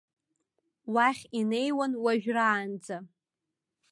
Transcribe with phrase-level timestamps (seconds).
[0.93, 2.97] Уахь инеиуан, уажәраанӡа.